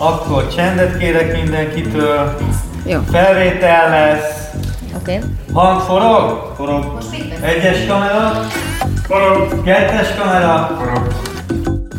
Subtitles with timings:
[0.00, 2.36] Akkor csendet kérek mindenkitől.
[2.86, 3.00] Jó.
[3.10, 4.48] Felvétel lesz.
[5.00, 5.16] Oké.
[5.16, 5.28] Okay.
[5.52, 6.52] Hang forog?
[6.56, 6.98] Forog.
[7.42, 8.46] Egyes kamera?
[9.02, 9.62] Forog.
[9.64, 10.76] Kettes kamera?
[10.78, 11.06] Forog.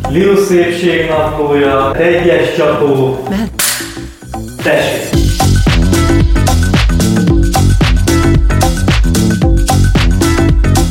[0.09, 1.95] Liu szépség naplója.
[1.95, 3.23] Egyes csapó.
[4.63, 5.12] Tessék.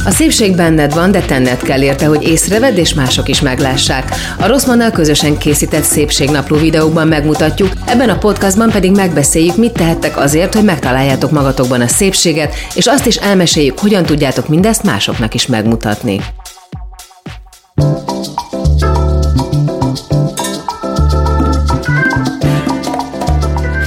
[0.05, 4.15] A szépség benned van, de tenned kell érte, hogy észrevedd és mások is meglássák.
[4.39, 10.55] A Rosszmannal közösen készített szépségnapló videókban megmutatjuk, ebben a podcastban pedig megbeszéljük, mit tehettek azért,
[10.55, 16.21] hogy megtaláljátok magatokban a szépséget, és azt is elmeséljük, hogyan tudjátok mindezt másoknak is megmutatni.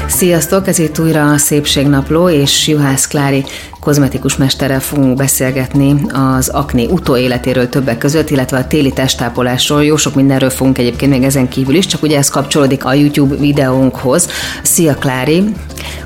[0.07, 3.45] Sziasztok, ez itt újra a Szépségnapló, és Juhász Klári
[3.85, 9.83] kozmetikus mesterrel fogunk beszélgetni az akné utóéletéről többek között, illetve a téli testápolásról.
[9.83, 13.35] Jó sok mindenről fogunk egyébként még ezen kívül is, csak ugye ez kapcsolódik a YouTube
[13.35, 14.29] videónkhoz.
[14.63, 15.43] Szia Klári!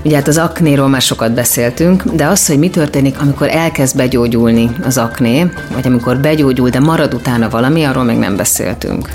[0.04, 4.70] Ugye hát az aknéról már sokat beszéltünk, de az, hogy mi történik, amikor elkezd begyógyulni
[4.86, 9.10] az akné, vagy amikor begyógyul, de marad utána valami, arról még nem beszéltünk.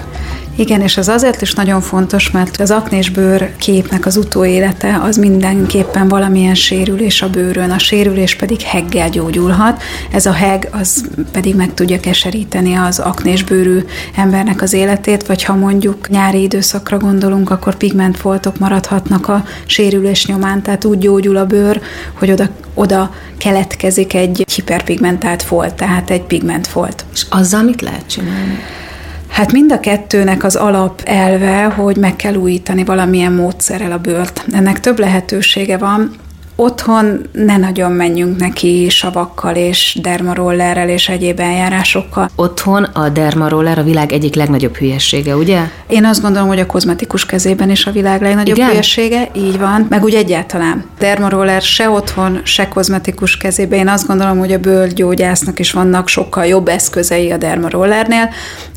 [0.57, 5.17] Igen, és ez azért is nagyon fontos, mert az aknés bőr képnek az utóélete az
[5.17, 7.71] mindenképpen valamilyen sérülés a bőrön.
[7.71, 9.83] A sérülés pedig heggel gyógyulhat.
[10.13, 13.79] Ez a heg az pedig meg tudja keseríteni az aknés bőrű
[14.17, 20.63] embernek az életét, vagy ha mondjuk nyári időszakra gondolunk, akkor pigmentfoltok maradhatnak a sérülés nyomán,
[20.63, 21.81] tehát úgy gyógyul a bőr,
[22.19, 27.05] hogy oda, oda keletkezik egy hiperpigmentált folt, tehát egy pigmentfolt.
[27.13, 28.59] És azzal mit lehet csinálni?
[29.35, 34.45] Hát mind a kettőnek az alap elve, hogy meg kell újítani valamilyen módszerrel a bőrt.
[34.53, 36.11] Ennek több lehetősége van.
[36.57, 42.31] Otthon ne nagyon menjünk neki savakkal és dermarollerrel és egyéb eljárásokkal.
[42.35, 45.61] Otthon a dermaroller a világ egyik legnagyobb hülyessége, ugye?
[45.87, 48.69] Én azt gondolom, hogy a kozmetikus kezében is a világ legnagyobb Igen?
[48.69, 50.85] hülyessége, így van, meg úgy egyáltalán.
[50.99, 53.79] Dermaroller se otthon, se kozmetikus kezében.
[53.79, 58.31] Én azt gondolom, hogy a bőrgyógyásznak is vannak sokkal jobb eszközei a dermarollernél.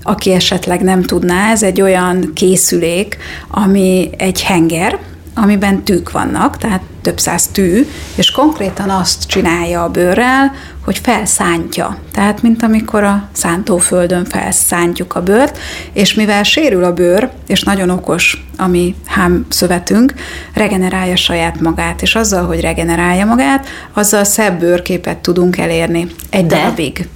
[0.04, 3.18] Aki esetleg nem tudná, ez egy olyan készülék,
[3.50, 5.00] ami egy henger,
[5.38, 10.54] amiben tűk vannak, tehát több száz tű, és konkrétan azt csinálja a bőrrel,
[10.86, 11.98] hogy felszántja.
[12.12, 15.58] Tehát, mint amikor a szántóföldön felszántjuk a bőrt,
[15.94, 20.14] és mivel sérül a bőr, és nagyon okos a mi hámszövetünk,
[20.54, 26.56] regenerálja saját magát, és azzal, hogy regenerálja magát, azzal szebb bőrképet tudunk elérni egy De?
[26.56, 27.08] darabig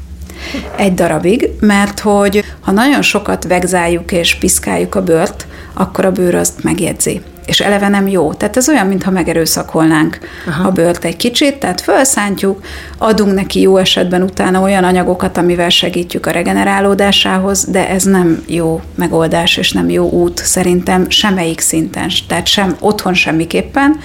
[0.75, 6.35] egy darabig, mert hogy ha nagyon sokat vegzáljuk és piszkáljuk a bőrt, akkor a bőr
[6.35, 8.33] azt megjegyzi és eleve nem jó.
[8.33, 10.67] Tehát ez olyan, mintha megerőszakolnánk Aha.
[10.67, 12.63] a bőrt egy kicsit, tehát felszántjuk,
[12.97, 18.81] adunk neki jó esetben utána olyan anyagokat, amivel segítjük a regenerálódásához, de ez nem jó
[18.95, 23.99] megoldás, és nem jó út szerintem semmelyik szinten, tehát sem otthon semmiképpen,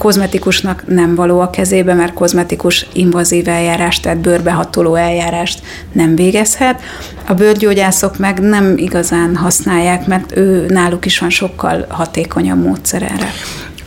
[0.00, 5.62] kozmetikusnak nem való a kezébe, mert kozmetikus invazív eljárást, tehát bőrbehatoló eljárást
[5.92, 6.82] nem végezhet.
[7.26, 13.30] A bőrgyógyászok meg nem igazán használják, mert ő náluk is van sokkal hatékonyabb módszer erre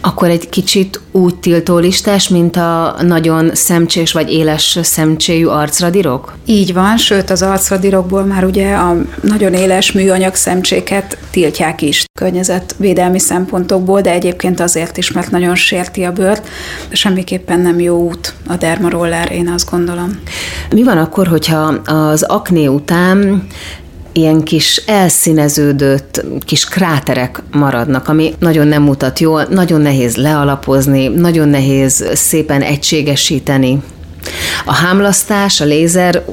[0.05, 6.33] akkor egy kicsit úgy tiltó listás, mint a nagyon szemcsés vagy éles szemcséjű arcradírok?
[6.45, 13.19] Így van, sőt az arcradírokból már ugye a nagyon éles műanyag szemcséket tiltják is környezetvédelmi
[13.19, 16.47] szempontokból, de egyébként azért is, mert nagyon sérti a bőrt.
[16.91, 20.19] Semmiképpen nem jó út a dermaroller, én azt gondolom.
[20.69, 23.47] Mi van akkor, hogyha az akné után
[24.13, 31.47] ilyen kis elszíneződött kis kráterek maradnak, ami nagyon nem mutat jól, nagyon nehéz lealapozni, nagyon
[31.47, 33.81] nehéz szépen egységesíteni.
[34.65, 36.25] A hámlasztás, a lézer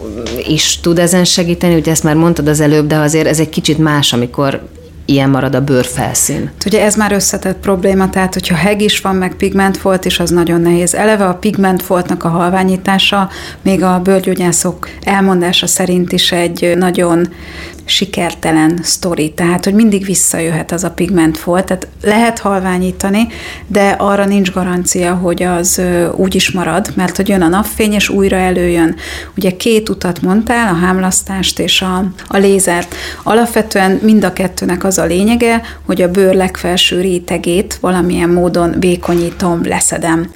[0.49, 3.79] is tud ezen segíteni, ugye ezt már mondtad az előbb, de azért ez egy kicsit
[3.79, 4.63] más, amikor
[5.11, 6.51] ilyen marad a bőrfelszín.
[6.67, 10.61] Ugye ez már összetett probléma, tehát hogyha heg is van, meg pigmentfolt is, az nagyon
[10.61, 10.95] nehéz.
[10.95, 13.29] Eleve a pigmentfoltnak a halványítása,
[13.63, 17.29] még a bőrgyógyászok elmondása szerint is egy nagyon
[17.91, 23.27] sikertelen sztori, tehát hogy mindig visszajöhet az a pigmentfolt, tehát lehet halványítani,
[23.67, 25.83] de arra nincs garancia, hogy az
[26.17, 28.97] úgy is marad, mert hogy jön a napfény, és újra előjön.
[29.37, 32.95] Ugye két utat mondtál, a hámlasztást és a, a lézert.
[33.23, 39.61] Alapvetően mind a kettőnek az a lényege, hogy a bőr legfelső rétegét valamilyen módon vékonyítom,
[39.65, 40.31] leszedem.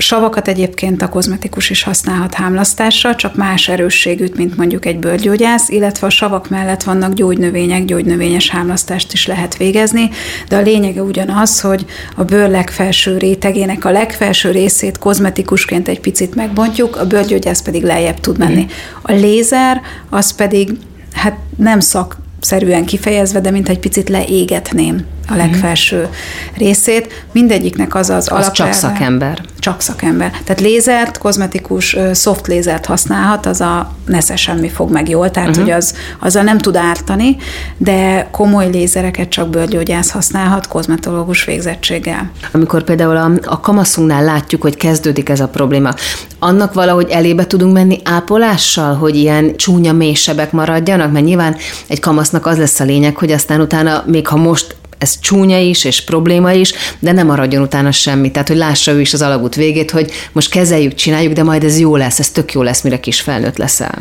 [0.00, 6.06] Savakat egyébként a kozmetikus is használhat hámlasztásra, csak más erősségűt, mint mondjuk egy bőrgyógyász, illetve
[6.06, 10.10] a savak mellett vannak gyógynövények, gyógynövényes hámlasztást is lehet végezni,
[10.48, 11.86] de a lényege ugyanaz, hogy
[12.16, 18.20] a bőr legfelső rétegének a legfelső részét kozmetikusként egy picit megbontjuk, a bőrgyógyász pedig lejjebb
[18.20, 18.66] tud menni.
[19.02, 20.70] A lézer az pedig
[21.12, 26.14] hát nem szak szerűen kifejezve, de mint egy picit leégetném a legfelső uh-huh.
[26.56, 27.26] részét.
[27.32, 29.40] Mindegyiknek az az, az csak szakember.
[29.58, 30.30] Csak szakember.
[30.30, 35.64] Tehát lézert, kozmetikus, soft lézert használhat, az a nesze semmi fog meg jól, tehát uh-huh.
[35.64, 37.36] hogy az, azzal nem tud ártani,
[37.76, 42.30] de komoly lézereket csak bőrgyógyász használhat kozmetológus végzettséggel.
[42.52, 45.94] Amikor például a, a kamaszunknál látjuk, hogy kezdődik ez a probléma,
[46.38, 52.46] annak valahogy elébe tudunk menni ápolással, hogy ilyen csúnya mélysebek maradjanak, mert nyilván egy kamasznak
[52.46, 56.52] az lesz a lényeg, hogy aztán utána, még ha most ez csúnya is, és probléma
[56.52, 58.30] is, de nem maradjon utána semmi.
[58.30, 61.78] Tehát, hogy lássa ő is az alagút végét, hogy most kezeljük, csináljuk, de majd ez
[61.78, 63.98] jó lesz, ez tök jó lesz, mire kis felnőtt leszel.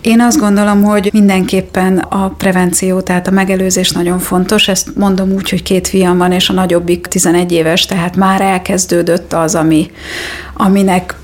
[0.00, 4.68] Én azt gondolom, hogy mindenképpen a prevenció, tehát a megelőzés nagyon fontos.
[4.68, 9.32] Ezt mondom úgy, hogy két fiam van, és a nagyobbik 11 éves, tehát már elkezdődött
[9.32, 9.90] az, ami,
[10.54, 11.14] aminek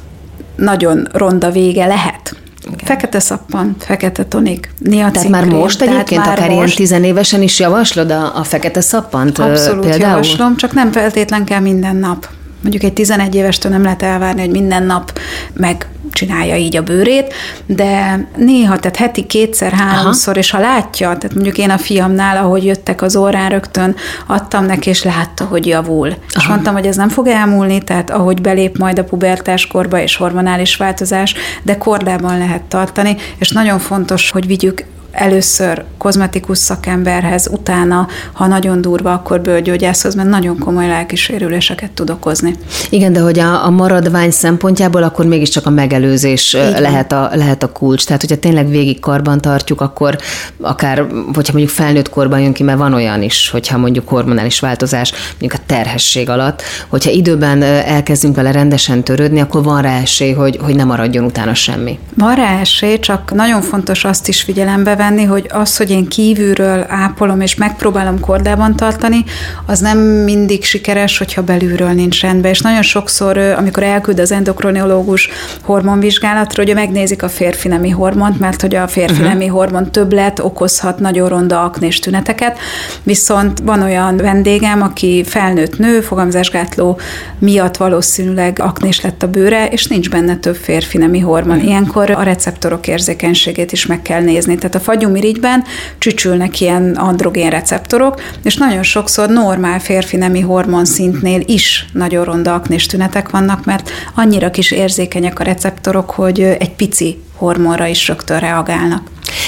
[0.57, 2.37] nagyon ronda vége lehet.
[2.65, 2.79] Igen.
[2.85, 6.57] Fekete szappan, fekete tonik, niacin Tehát már most egyébként, már akár most.
[6.57, 10.11] ilyen tizenévesen is javaslod a, a fekete szappant Abszolút például?
[10.11, 12.29] javaslom, csak nem feltétlen kell minden nap.
[12.63, 15.19] Mondjuk egy 11 évestől nem lehet elvárni, hogy minden nap
[15.53, 17.35] meg csinálja így a bőrét,
[17.67, 22.65] de néha, tehát heti kétszer, háromszor, és ha látja, tehát mondjuk én a fiamnál, ahogy
[22.65, 23.97] jöttek az órán, rögtön
[24.27, 26.09] adtam neki, és látta, hogy javul.
[26.09, 26.19] Aha.
[26.37, 30.77] És mondtam, hogy ez nem fog elmúlni, tehát ahogy belép majd a pubertáskorba és hormonális
[30.77, 38.47] változás, de kordában lehet tartani, és nagyon fontos, hogy vigyük először kozmetikus szakemberhez, utána, ha
[38.47, 42.55] nagyon durva, akkor bőrgyógyászhoz, mert nagyon komoly lelkisérüléseket tud okozni.
[42.91, 47.73] Igen, de hogy a, a maradvány szempontjából akkor mégiscsak a megelőzés lehet a, lehet a
[47.73, 48.07] kulcs.
[48.07, 50.19] Tehát, hogyha tényleg végig karban tartjuk, akkor
[50.61, 50.99] akár,
[51.35, 55.53] hogyha mondjuk felnőtt korban jön ki, mert van olyan is, hogyha mondjuk hormonális változás, mondjuk
[55.53, 60.75] a terhesség alatt, hogyha időben elkezdünk vele rendesen törődni, akkor van rá esély, hogy, hogy
[60.75, 61.99] ne maradjon utána semmi.
[62.15, 66.85] Van rá esély, csak nagyon fontos azt is figyelembe venni, hogy az, hogy én kívülről
[66.89, 69.25] ápolom és megpróbálom kordában tartani,
[69.67, 72.51] az nem mindig sikeres, hogyha belülről nincs rendben.
[72.51, 75.29] És nagyon sokszor, amikor elküld az endokrinológus
[75.63, 79.29] hormonvizsgálatra, hogy megnézik a férfi nemi hormont, mert hogy a férfi uh-huh.
[79.29, 82.59] nemi hormon többlet okozhat nagyon ronda aknés tüneteket.
[83.03, 86.99] Viszont van olyan vendégem, aki felnőtt nő, fogamzásgátló
[87.39, 91.57] miatt valószínűleg aknés lett a bőre, és nincs benne több férfi nemi hormon.
[91.57, 91.69] Uh-huh.
[91.71, 94.55] Ilyenkor a receptorok érzékenységét is meg kell nézni.
[94.55, 95.65] Tehát a fagyumirigyben
[95.99, 102.55] csücsülnek ilyen androgén receptorok, és nagyon sokszor normál férfi nemi hormon szintnél is nagyon ronda
[102.55, 108.39] aknés tünetek vannak, mert annyira kis érzékenyek a receptorok, hogy egy pici hormonra is rögtön
[108.39, 109.03] reagálnak.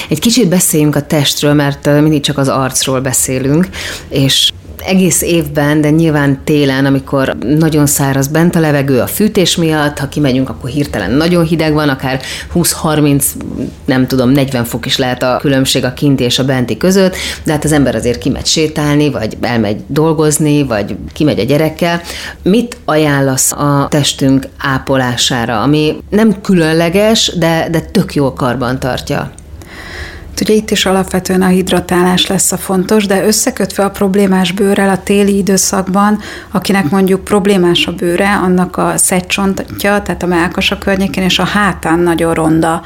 [0.09, 3.69] Egy kicsit beszéljünk a testről, mert mindig csak az arcról beszélünk,
[4.09, 4.53] és
[4.87, 10.09] egész évben, de nyilván télen, amikor nagyon száraz bent a levegő a fűtés miatt, ha
[10.09, 12.21] kimegyünk, akkor hirtelen nagyon hideg van, akár
[12.55, 13.25] 20-30,
[13.85, 17.53] nem tudom, 40 fok is lehet a különbség a kinti és a benti között, de
[17.53, 22.01] hát az ember azért kimegy sétálni, vagy elmegy dolgozni, vagy kimegy a gyerekkel.
[22.43, 29.33] Mit ajánlasz a testünk ápolására, ami nem különleges, de, de tök jól karban tartja?
[30.41, 35.03] Ugye itt is alapvetően a hidratálás lesz a fontos, de összekötve a problémás bőrrel a
[35.03, 36.19] téli időszakban,
[36.51, 41.99] akinek mondjuk problémás a bőre, annak a szegcsontja, tehát a melkasa környékén és a hátán
[41.99, 42.83] nagyon ronda,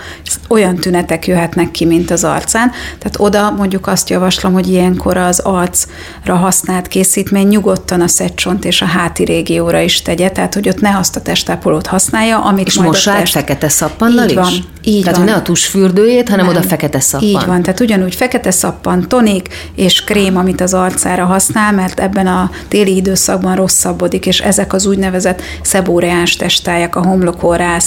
[0.49, 2.71] olyan tünetek jöhetnek ki, mint az arcán.
[2.99, 8.83] Tehát oda mondjuk azt javaslom, hogy ilyenkor az arcra használt készítmény nyugodtan a szegcsont és
[8.83, 12.75] a háti régióra is tegye, tehát hogy ott ne azt a testápolót használja, amit és
[12.75, 13.33] majd most a test...
[13.33, 14.37] fekete szappannal így is?
[14.37, 15.27] Van, így Tehát, van.
[15.27, 16.57] ne a tusfürdőjét, hanem Nem.
[16.57, 17.36] oda fekete szappan.
[17.41, 22.27] Így van, tehát ugyanúgy fekete szappan, tonik és krém, amit az arcára használ, mert ebben
[22.27, 27.79] a téli időszakban rosszabbodik, és ezek az úgynevezett szebóreáns testályak, a homlokórá,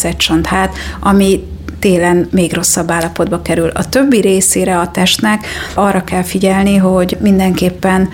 [0.43, 1.43] hát, ami
[1.79, 3.69] télen még rosszabb állapotba kerül.
[3.73, 8.09] A többi részére a testnek arra kell figyelni, hogy mindenképpen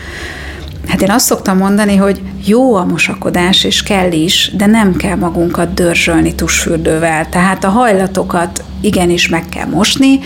[0.87, 5.15] Hát én azt szoktam mondani, hogy jó a mosakodás, és kell is, de nem kell
[5.15, 7.29] magunkat dörzsölni tusfürdővel.
[7.29, 10.19] Tehát a hajlatokat igenis meg kell mosni,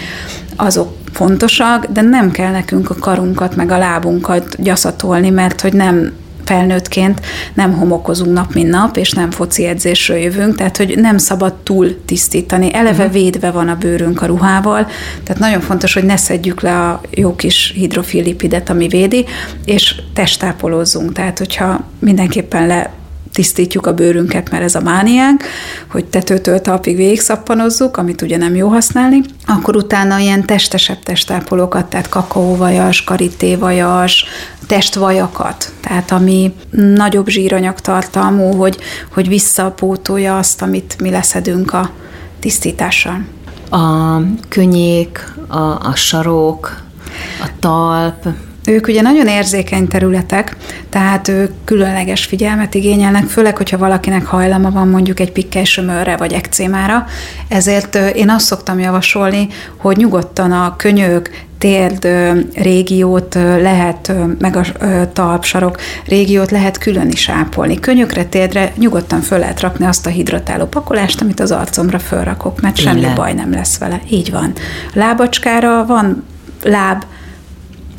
[0.56, 6.12] azok fontosak, de nem kell nekünk a karunkat meg a lábunkat gyaszatolni, mert hogy nem
[6.50, 7.22] felnőttként
[7.54, 12.06] nem homokozunk nap, mint nap, és nem foci edzésről jövünk, tehát hogy nem szabad túl
[12.06, 12.74] tisztítani.
[12.74, 13.22] Eleve uh-huh.
[13.22, 14.88] védve van a bőrünk a ruhával,
[15.24, 19.26] tehát nagyon fontos, hogy ne szedjük le a jó kis hidrofil lipidet, ami védi,
[19.66, 21.14] és testápolózzunk.
[21.14, 22.99] Tehát, hogyha mindenképpen le
[23.40, 25.44] tisztítjuk a bőrünket, mert ez a mániánk,
[25.92, 32.10] hogy tetőtől talpig végigszappanozzuk, amit ugye nem jó használni, akkor utána ilyen testesebb testápolókat, tehát
[32.10, 34.26] kakaóvajas, karittévajas,
[34.68, 38.78] testvajakat, tehát ami nagyobb zsíranyag tartalmú, hogy,
[39.14, 41.90] hogy visszapótolja azt, amit mi leszedünk a
[42.40, 43.26] tisztítással.
[43.70, 44.18] A
[44.50, 46.82] könnyék, a, a sarok,
[47.42, 48.28] a talp,
[48.70, 50.56] Ők ugye nagyon érzékeny területek,
[50.90, 55.64] tehát ők különleges figyelmet igényelnek, főleg, hogyha valakinek hajlama van mondjuk egy pikkely
[56.18, 57.06] vagy ekcémára.
[57.48, 59.48] Ezért én azt szoktam javasolni,
[59.78, 62.08] hogy nyugodtan a könyök, térd
[62.54, 64.64] régiót lehet, meg a
[65.14, 67.80] talpsarok régiót lehet külön is ápolni.
[67.80, 72.78] Könyökre, térdre nyugodtan föl lehet rakni azt a hidratáló pakolást, amit az arcomra fölrakok, mert
[72.78, 73.16] semmi Illen.
[73.16, 74.02] baj nem lesz vele.
[74.10, 74.54] Így van.
[74.94, 76.24] Lábacskára van
[76.64, 77.04] láb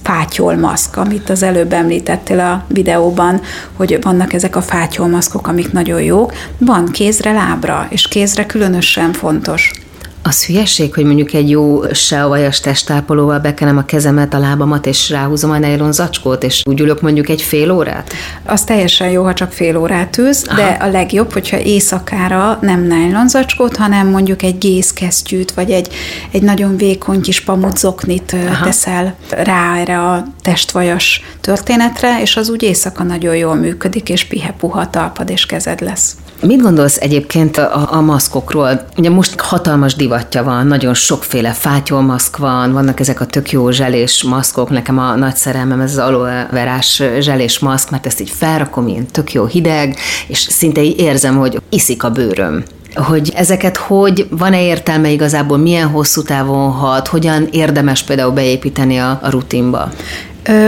[0.03, 3.41] fátyolmaszk, amit az előbb említettél a videóban,
[3.77, 6.33] hogy vannak ezek a fátyolmaszkok, amik nagyon jók.
[6.59, 9.71] Van kézre, lábra, és kézre különösen fontos.
[10.31, 11.83] Az hülyeség, hogy mondjuk egy jó
[12.29, 17.01] vajas testápolóval bekenem a kezemet, a lábamat, és ráhúzom a nylon zacskót, és úgy ülök
[17.01, 18.13] mondjuk egy fél órát?
[18.45, 20.57] Az teljesen jó, ha csak fél órát ülsz, Aha.
[20.57, 25.89] de a legjobb, hogyha éjszakára nem nylon zacskót, hanem mondjuk egy gézkesztyűt, vagy egy,
[26.31, 28.65] egy nagyon vékony kis pamutzoknit Aha.
[28.65, 34.91] teszel rá erre a testvajas történetre, és az úgy éjszaka nagyon jól működik, és pihe-puha
[34.91, 36.17] talpad és kezed lesz.
[36.43, 38.81] Mit gondolsz egyébként a, a maszkokról?
[38.97, 44.23] Ugye most hatalmas divatja van, nagyon sokféle fátyolmaszk van, vannak ezek a tök jó zselés
[44.23, 48.89] maszkok, nekem a nagy szerelmem ez az aloe verás zselés maszk, mert ezt így felrakom,
[48.89, 49.97] ilyen tök jó hideg,
[50.27, 52.63] és szinte így érzem, hogy iszik a bőröm
[52.95, 59.19] hogy ezeket hogy, van-e értelme igazából, milyen hosszú távon hat, hogyan érdemes például beépíteni a,
[59.23, 59.93] a rutinba?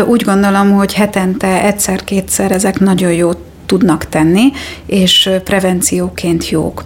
[0.07, 3.31] Úgy gondolom, hogy hetente egyszer-kétszer ezek nagyon jó
[3.73, 4.53] tudnak tenni,
[4.87, 6.85] és prevencióként jók.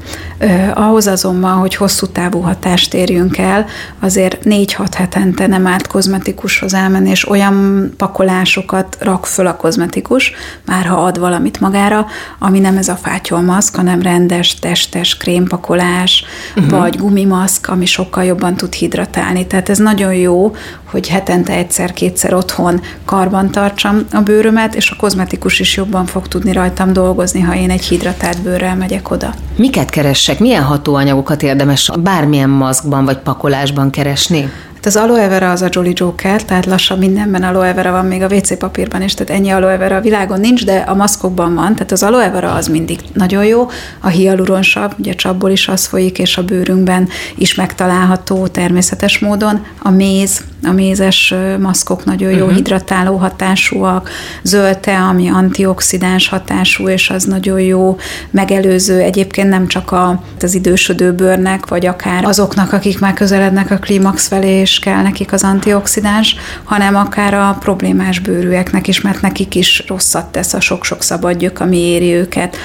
[0.74, 3.66] Ahhoz azonban, hogy hosszú távú hatást érjünk el,
[4.00, 10.32] azért 4-6 hetente nem árt kozmetikushoz elmenni, és olyan pakolásokat rak föl a kozmetikus,
[10.64, 12.06] már ha ad valamit magára,
[12.38, 16.24] ami nem ez a fátyolmaszk, hanem rendes, testes krémpakolás,
[16.56, 16.78] uh-huh.
[16.78, 19.46] vagy gumimaszk, ami sokkal jobban tud hidratálni.
[19.46, 20.54] Tehát ez nagyon jó,
[20.96, 26.52] hogy hetente egyszer-kétszer otthon karban tartsam a bőrömet, és a kozmetikus is jobban fog tudni
[26.52, 29.34] rajtam dolgozni, ha én egy hidratált bőrrel megyek oda.
[29.56, 30.38] Miket keressek?
[30.38, 34.50] Milyen hatóanyagokat érdemes bármilyen maszkban vagy pakolásban keresni?
[34.74, 38.22] Hát az aloe vera az a Jolly Joker, tehát lassan mindenben aloe vera van, még
[38.22, 41.74] a WC papírban is, tehát ennyi aloe vera a világon nincs, de a maszkokban van,
[41.74, 43.68] tehát az aloe vera az mindig nagyon jó,
[44.00, 49.90] a hialuronsav, ugye csapból is az folyik, és a bőrünkben is megtalálható természetes módon, a
[49.90, 52.54] méz, a mézes maszkok nagyon jó uh-huh.
[52.54, 54.10] hidratáló hatásúak,
[54.42, 57.96] zöldte, ami antioxidáns hatású, és az nagyon jó
[58.30, 63.76] megelőző egyébként nem csak a, az idősödő bőrnek, vagy akár azoknak, akik már közelednek a
[63.76, 69.54] klímax felé, és kell nekik az antioxidáns, hanem akár a problémás bőrűeknek is, mert nekik
[69.54, 72.56] is rosszat tesz a sok-sok szabadgyök, ami éri őket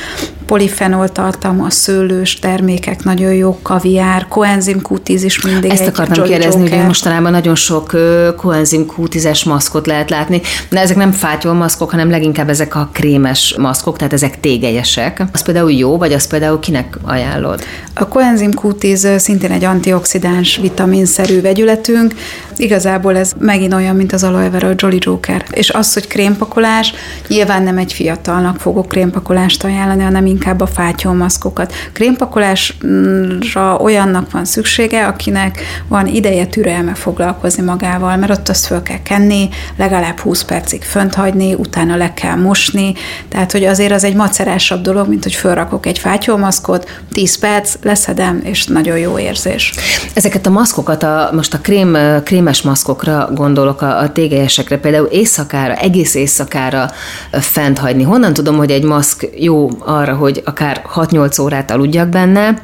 [0.52, 6.86] polifenol tartalma, szőlős termékek nagyon jó, kaviár, koenzim Q10 is mindig Ezt akartam kérdezni, hogy
[6.86, 7.96] mostanában nagyon sok
[8.38, 13.56] koenzim Q10-es maszkot lehet látni, de ezek nem fátyol maszkok, hanem leginkább ezek a krémes
[13.58, 15.24] maszkok, tehát ezek tégelyesek.
[15.34, 17.64] Az például jó, vagy az például kinek ajánlod?
[17.94, 22.14] A koenzim Q10 szintén egy antioxidáns vitaminszerű vegyületünk.
[22.62, 25.46] Igazából ez megint olyan, mint az aloe vera, a Jolly Joker.
[25.52, 26.94] És az, hogy krémpakolás,
[27.28, 31.74] nyilván nem egy fiatalnak fogok krémpakolást ajánlani, hanem inkább a fátyolmaszkokat.
[31.94, 39.02] Krémpakolásra olyannak van szüksége, akinek van ideje, türelme foglalkozni magával, mert ott azt föl kell
[39.04, 42.94] kenni, legalább 20 percig fönt hagyni, utána le kell mosni,
[43.30, 48.42] tehát hogy azért az egy macerásabb dolog, mint hogy fölrakok egy fátyolmaszkot, 10 perc, leszedem,
[48.44, 49.74] és nagyon jó érzés.
[50.14, 51.98] Ezeket a maszkokat, a, most a krém,
[52.52, 56.92] krémes maszkokra gondolok, a, a tégelyesekre, például éjszakára, egész éjszakára
[57.32, 58.04] fent hagyni.
[58.04, 62.62] Honnan tudom, hogy egy maszk jó arra, hogy akár 6-8 órát aludjak benne,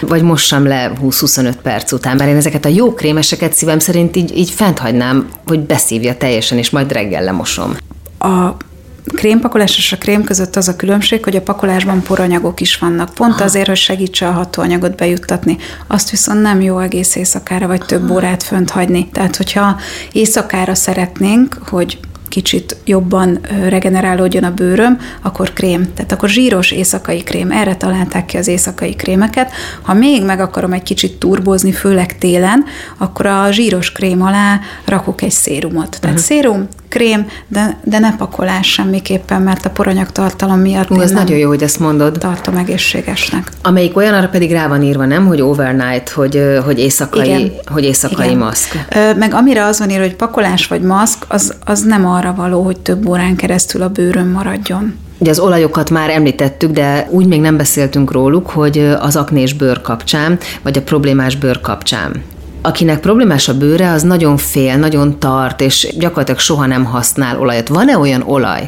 [0.00, 4.36] vagy mossam le 20-25 perc után, mert én ezeket a jó krémeseket szívem szerint így,
[4.36, 7.76] így fent hagynám, hogy beszívja teljesen, és majd reggel lemosom.
[8.18, 8.56] A
[9.04, 13.14] krémpakolás és a krém között az a különbség, hogy a pakolásban poranyagok is vannak.
[13.14, 13.44] Pont Aha.
[13.44, 15.56] azért, hogy segítse a hatóanyagot bejuttatni.
[15.86, 19.08] Azt viszont nem jó egész éjszakára vagy több órát fönt hagyni.
[19.12, 19.76] Tehát, hogyha
[20.12, 25.94] éjszakára szeretnénk, hogy kicsit jobban regenerálódjon a bőröm, akkor krém.
[25.94, 27.50] Tehát akkor zsíros éjszakai krém.
[27.50, 29.52] Erre találták ki az éjszakai krémeket.
[29.82, 32.64] Ha még meg akarom egy kicsit turbozni, főleg télen,
[32.98, 36.00] akkor a zsíros krém alá rakok egy szérumot.
[36.00, 36.18] Tehát uh-huh.
[36.18, 41.36] szérum, krém, de, de ne pakolás semmiképpen, mert a poranyag tartalom miatt Ú, ez nagyon
[41.36, 42.18] jó, hogy ezt mondod.
[42.18, 43.48] Tartom egészségesnek.
[43.62, 47.52] Amelyik olyan, arra pedig rá van írva, nem, hogy overnight, hogy, hogy éjszakai, Igen.
[47.66, 48.38] hogy éjszakai Igen.
[48.38, 48.86] maszk.
[49.16, 52.78] Meg amire az van írva, hogy pakolás vagy maszk, az, az nem arra való, hogy
[52.78, 54.94] több órán keresztül a bőrön maradjon.
[55.18, 59.80] Ugye az olajokat már említettük, de úgy még nem beszéltünk róluk, hogy az aknés bőr
[59.80, 62.22] kapcsán, vagy a problémás bőr kapcsán
[62.66, 67.68] akinek problémás a bőre, az nagyon fél, nagyon tart, és gyakorlatilag soha nem használ olajat.
[67.68, 68.66] Van-e olyan olaj,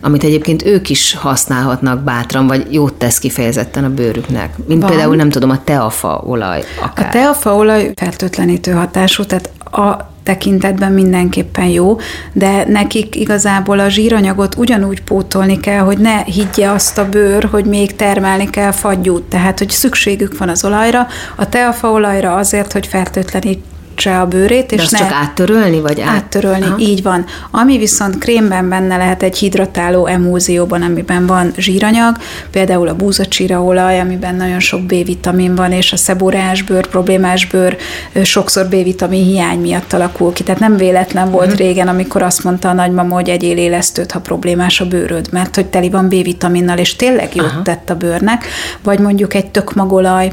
[0.00, 4.54] amit egyébként ők is használhatnak bátran, vagy jót tesz kifejezetten a bőrüknek?
[4.66, 4.90] Mint Van.
[4.90, 7.06] például, nem tudom, a teafa olaj akár.
[7.06, 11.96] A teafa olaj fertőtlenítő hatású, tehát a tekintetben mindenképpen jó,
[12.32, 17.64] de nekik igazából a zsíranyagot ugyanúgy pótolni kell, hogy ne higgye azt a bőr, hogy
[17.64, 21.06] még termelni kell fagyút, tehát hogy szükségük van az olajra,
[21.36, 23.64] a teafaolajra azért, hogy fertőtlenít
[24.04, 24.72] megkötse a bőrét.
[24.72, 26.08] És és ne csak áttörölni, vagy át...
[26.08, 26.64] áttörölni?
[26.64, 26.78] Aha.
[26.78, 27.24] Így van.
[27.50, 32.16] Ami viszont krémben benne lehet egy hidratáló emúzióban, amiben van zsíranyag,
[32.50, 37.76] például a búzacsíraolaj, amiben nagyon sok B-vitamin van, és a szebórás bőr, problémás bőr
[38.22, 40.42] sokszor B-vitamin hiány miatt alakul ki.
[40.42, 41.56] Tehát nem véletlen volt mm.
[41.56, 45.66] régen, amikor azt mondta a nagymama, hogy egyél élesztőt, ha problémás a bőröd, mert hogy
[45.66, 47.62] teli van B-vitaminnal, és tényleg jót Aha.
[47.62, 48.44] tett a bőrnek,
[48.82, 50.32] vagy mondjuk egy tökmagolaj,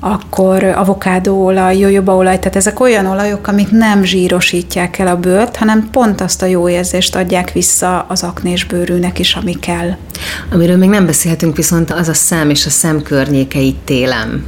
[0.00, 6.20] akkor avokádóolaj, jojobaolaj, tehát ezek olyan olajok, amik nem zsírosítják el a bőrt, hanem pont
[6.20, 9.96] azt a jó érzést adják vissza az aknés bőrűnek is, ami kell.
[10.52, 14.44] Amiről még nem beszélhetünk, viszont az a szem és a szem környékei télen.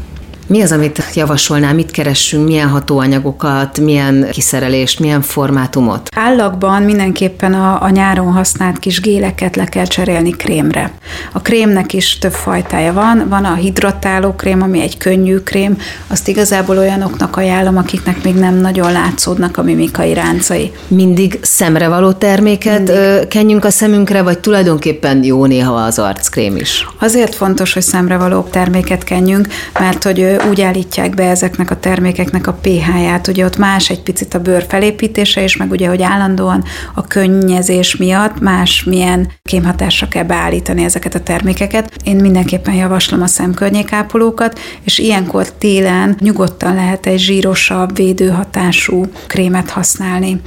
[0.51, 6.09] Mi az, amit javasolnál, mit keressünk, milyen hatóanyagokat, milyen kiszerelést, milyen formátumot?
[6.17, 10.93] Állagban mindenképpen a, a nyáron használt kis géleket le kell cserélni krémre.
[11.33, 15.77] A krémnek is több fajtája van, van a hidratáló krém, ami egy könnyű krém,
[16.07, 20.73] azt igazából olyanoknak ajánlom, akiknek még nem nagyon látszódnak a mimikai ráncai.
[20.89, 23.29] Mindig szemre való terméket Mindig.
[23.29, 26.87] kenjünk a szemünkre, vagy tulajdonképpen jó néha az arckrém is?
[26.99, 32.47] Azért fontos, hogy szemre való terméket kenjünk, mert hogy úgy állítják be ezeknek a termékeknek
[32.47, 36.65] a pH-ját, ugye ott más egy picit a bőr felépítése, és meg ugye, hogy állandóan
[36.95, 41.97] a könnyezés miatt más milyen kémhatásra kell beállítani ezeket a termékeket.
[42.05, 50.41] Én mindenképpen javaslom a szemkörnyékápolókat, és ilyenkor télen nyugodtan lehet egy zsírosabb, védőhatású krémet használni.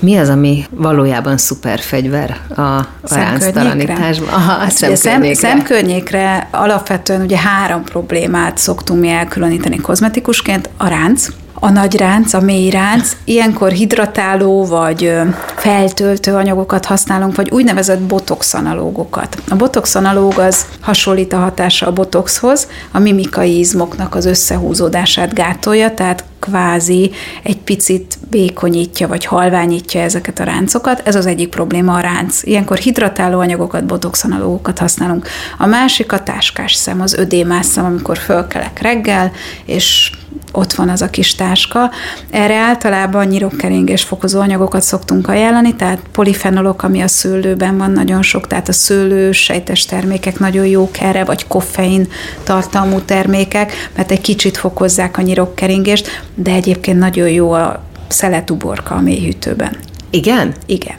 [0.00, 4.28] Mi az, ami valójában szuperfegyver a, a ránctalanításban?
[4.28, 5.34] Aha, a szemkörnyékre.
[5.34, 10.70] Szem, szemkörnyékre alapvetően ugye három problémát szoktunk mi elkülöníteni kozmetikusként.
[10.76, 11.28] A ránc,
[11.60, 15.12] a nagy ránc, a mély ránc, ilyenkor hidratáló vagy
[15.56, 19.42] feltöltő anyagokat használunk, vagy úgynevezett botox analógokat.
[19.48, 25.94] A botox analóg az hasonlít a hatása a botoxhoz, a mimikai izmoknak az összehúzódását gátolja,
[25.94, 27.10] tehát kvázi
[27.42, 31.02] egy picit békonyítja, vagy halványítja ezeket a ráncokat.
[31.04, 32.42] Ez az egyik probléma a ránc.
[32.42, 35.26] Ilyenkor hidratáló anyagokat, botox analógokat használunk.
[35.58, 39.32] A másik a táskás szem, az ödémás szem, amikor fölkelek reggel,
[39.64, 40.10] és
[40.52, 41.90] ott van az a kis táska.
[42.30, 48.46] Erre általában nyirokkeringés fokozó anyagokat szoktunk ajánlani, tehát polifenolok, ami a szőlőben van nagyon sok,
[48.46, 52.08] tehát a szőlő, sejtes termékek nagyon jók erre, vagy koffein
[52.42, 59.00] tartalmú termékek, mert egy kicsit fokozzák a nyirokkeringést, de egyébként nagyon jó a szeletuborka a
[59.00, 59.76] mélyhűtőben.
[60.10, 60.54] Igen?
[60.66, 60.96] Igen.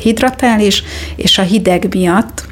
[0.00, 0.82] Hidratális,
[1.16, 2.44] és a hideg miatt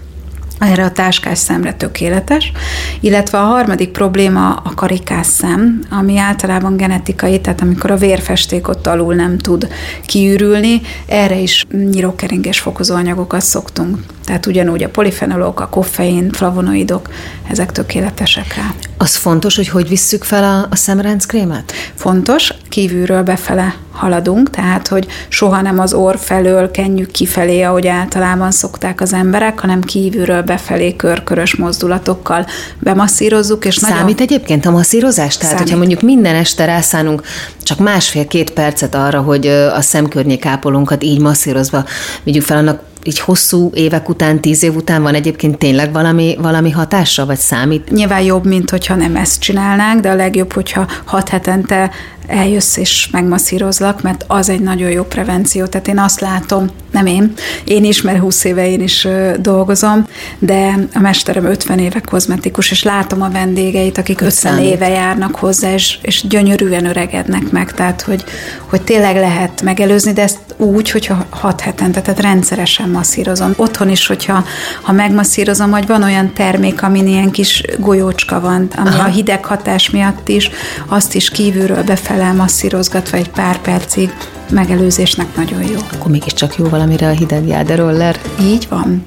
[0.59, 2.53] erre a táskás szemre tökéletes,
[3.01, 8.87] illetve a harmadik probléma a karikás szem, ami általában genetikai, tehát amikor a vérfesték ott
[8.87, 9.69] alul nem tud
[10.07, 13.99] kiürülni, erre is nyirokkeringés fokozó anyagokat szoktunk.
[14.25, 17.09] Tehát ugyanúgy a polifenolok, a koffein, flavonoidok,
[17.51, 18.75] ezek tökéletesek rá.
[18.99, 21.73] Az fontos, hogy hogy visszük fel a, a szemránckrémet?
[21.95, 28.51] Fontos, kívülről befele haladunk, tehát hogy soha nem az orr felől kenjük kifelé, ahogy általában
[28.51, 32.47] szokták az emberek, hanem kívülről befelé körkörös mozdulatokkal
[32.79, 33.65] bemasszírozzuk.
[33.65, 34.17] És Számít nagyon...
[34.19, 35.37] egyébként a masszírozás?
[35.37, 35.59] Tehát, Számít.
[35.59, 37.23] hogyha mondjuk minden este rászánunk
[37.63, 41.85] csak másfél-két percet arra, hogy a szemkörnyék ápolónkat így masszírozva
[42.23, 46.71] vigyük fel, annak így hosszú évek után, tíz év után van egyébként tényleg valami, valami
[46.71, 47.91] hatása, vagy számít?
[47.91, 51.91] Nyilván jobb, mint hogyha nem ezt csinálnánk, de a legjobb, hogyha hat hetente
[52.27, 55.67] eljössz és megmasszírozlak, mert az egy nagyon jó prevenció.
[55.67, 57.33] Tehát én azt látom, nem én,
[57.65, 59.09] én is, mert 20 éve én is
[59.39, 60.07] dolgozom,
[60.39, 65.73] de a mesterem 50 éve kozmetikus, és látom a vendégeit, akik 50 éve járnak hozzá,
[65.73, 68.25] és, és gyönyörűen öregednek meg, tehát hogy,
[68.67, 73.53] hogy tényleg lehet megelőzni, de ezt úgy, hogyha hat hetente, tehát rendszeresen masszírozom.
[73.57, 74.45] Otthon is, hogyha
[74.83, 79.03] ha megmasszírozom, vagy van olyan termék, amin ilyen kis golyócska van, ami Aha.
[79.03, 80.51] a hideg hatás miatt is,
[80.87, 84.15] azt is kívülről befele masszírozgatva egy pár percig
[84.51, 85.79] megelőzésnek nagyon jó.
[85.93, 88.21] Akkor mégiscsak jó valamire a hideg jáderoller.
[88.41, 89.05] Így van.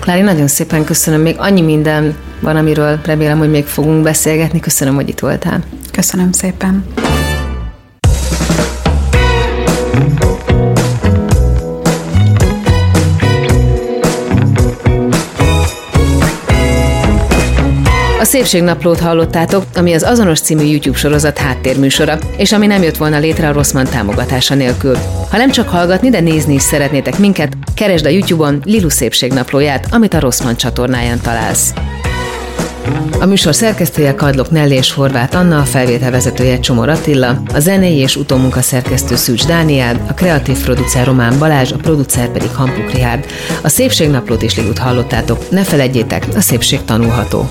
[0.00, 1.20] Klári, nagyon szépen köszönöm.
[1.20, 4.60] Még annyi minden van, amiről remélem, hogy még fogunk beszélgetni.
[4.60, 5.62] Köszönöm, hogy itt voltál.
[5.90, 6.84] Köszönöm szépen.
[18.36, 23.48] Szépségnaplót hallottátok, ami az azonos című YouTube sorozat háttérműsora, és ami nem jött volna létre
[23.48, 24.96] a Rosszman támogatása nélkül.
[25.30, 30.14] Ha nem csak hallgatni, de nézni is szeretnétek minket, keresd a YouTube-on Lilu Szépségnaplóját, amit
[30.14, 31.72] a Rosszman csatornáján találsz.
[33.20, 38.16] A műsor szerkesztője Kadlok Nelly és Horváth Anna, a felvételvezetője Csomor Attila, a zenei és
[38.16, 43.26] utómunka szerkesztő Szűcs Dániel, a kreatív producer Román Balázs, a producer pedig Hampuk Rihárd.
[43.62, 45.50] A Szépségnaplót is Lilut hallottátok.
[45.50, 47.50] Ne felejtjétek, a szépség tanulható.